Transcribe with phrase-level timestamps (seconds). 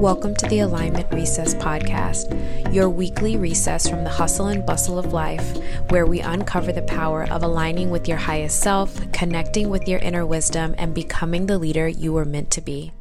[0.00, 5.14] Welcome to the Alignment Recess Podcast, your weekly recess from the hustle and bustle of
[5.14, 5.56] life,
[5.88, 10.26] where we uncover the power of aligning with your highest self, connecting with your inner
[10.26, 12.92] wisdom, and becoming the leader you were meant to be.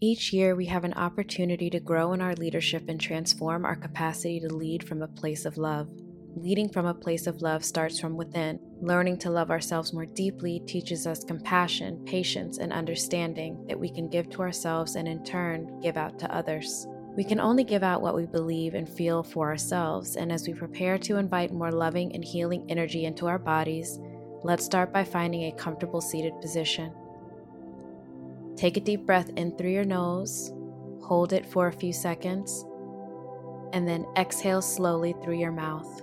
[0.00, 4.38] Each year, we have an opportunity to grow in our leadership and transform our capacity
[4.38, 5.88] to lead from a place of love.
[6.36, 8.60] Leading from a place of love starts from within.
[8.80, 14.08] Learning to love ourselves more deeply teaches us compassion, patience, and understanding that we can
[14.08, 16.86] give to ourselves and in turn give out to others.
[17.16, 20.54] We can only give out what we believe and feel for ourselves, and as we
[20.54, 23.98] prepare to invite more loving and healing energy into our bodies,
[24.44, 26.92] let's start by finding a comfortable seated position.
[28.54, 30.52] Take a deep breath in through your nose,
[31.02, 32.64] hold it for a few seconds,
[33.72, 36.02] and then exhale slowly through your mouth.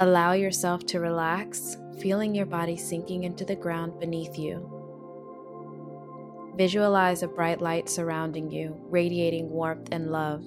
[0.00, 4.68] Allow yourself to relax, feeling your body sinking into the ground beneath you.
[6.56, 10.42] Visualize a bright light surrounding you, radiating warmth and love.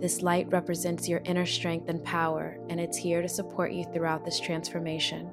[0.00, 4.24] This light represents your inner strength and power, and it's here to support you throughout
[4.24, 5.28] this transformation.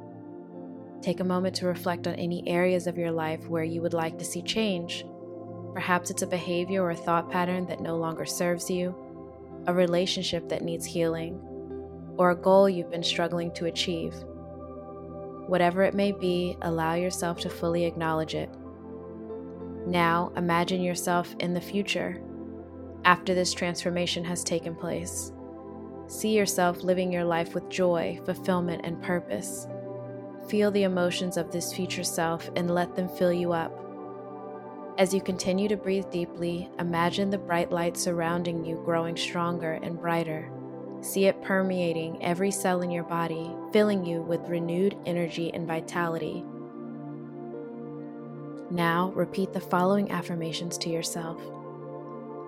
[1.03, 4.17] Take a moment to reflect on any areas of your life where you would like
[4.17, 5.05] to see change.
[5.73, 8.95] Perhaps it's a behavior or thought pattern that no longer serves you,
[9.67, 11.39] a relationship that needs healing
[12.17, 14.14] or a goal you've been struggling to achieve.
[15.47, 18.50] Whatever it may be, allow yourself to fully acknowledge it.
[19.86, 22.22] Now, imagine yourself in the future,
[23.05, 25.31] after this transformation has taken place.
[26.08, 29.67] See yourself living your life with joy, fulfillment, and purpose.
[30.48, 33.77] Feel the emotions of this future self and let them fill you up.
[34.98, 40.00] As you continue to breathe deeply, imagine the bright light surrounding you growing stronger and
[40.00, 40.52] brighter.
[41.04, 46.45] See it permeating every cell in your body, filling you with renewed energy and vitality.
[48.72, 51.42] Now, repeat the following affirmations to yourself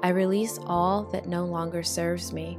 [0.03, 2.57] I release all that no longer serves me.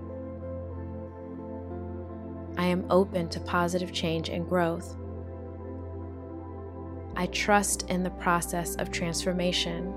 [2.59, 4.97] I am open to positive change and growth.
[7.17, 9.95] I trust in the process of transformation.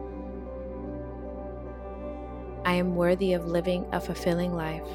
[2.64, 4.88] I am worthy of living a fulfilling life.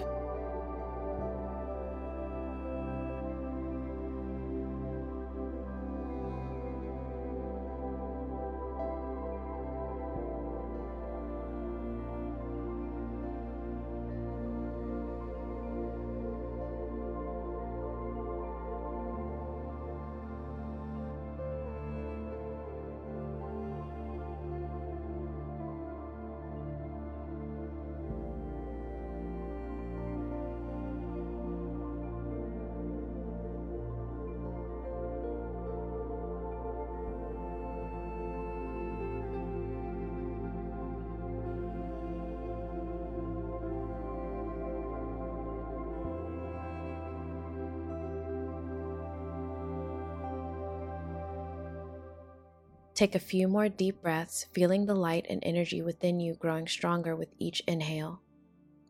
[52.95, 57.17] Take a few more deep breaths, feeling the light and energy within you growing stronger
[57.17, 58.21] with each inhale.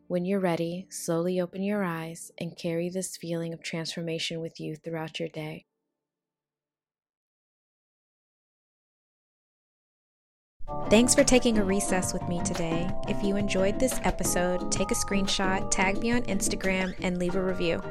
[0.07, 4.75] When you're ready, slowly open your eyes and carry this feeling of transformation with you
[4.75, 5.65] throughout your day.
[10.89, 12.87] Thanks for taking a recess with me today.
[13.07, 17.41] If you enjoyed this episode, take a screenshot, tag me on Instagram, and leave a
[17.41, 17.81] review.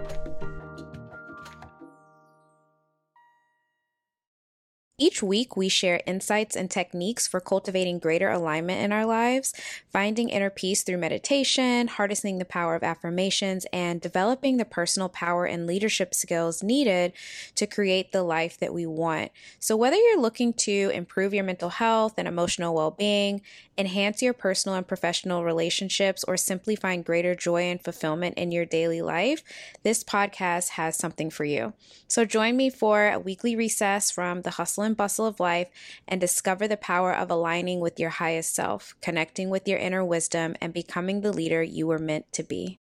[4.97, 9.53] Each week, we share insights and techniques for cultivating greater alignment in our lives,
[9.93, 15.47] finding inner peace through meditation, harnessing the power of affirmations, and developing the personal power
[15.47, 17.13] and leadership skills needed
[17.57, 19.33] to create the life that we want.
[19.59, 23.43] So, whether you're looking to improve your mental health and emotional well being,
[23.77, 28.65] enhance your personal and professional relationships, or simply find greater joy and fulfillment in your
[28.65, 29.43] daily life,
[29.83, 31.73] this podcast has something for you.
[32.07, 35.69] So, join me for a weekly recess from the Hustle and bustle of life
[36.07, 40.55] and discover the power of aligning with your highest self, connecting with your inner wisdom,
[40.61, 42.79] and becoming the leader you were meant to be.